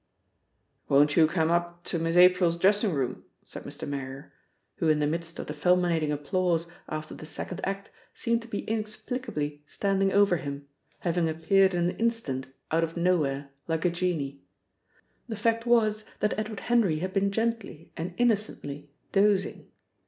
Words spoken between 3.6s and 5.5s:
Mr. Marrier, who in the midst of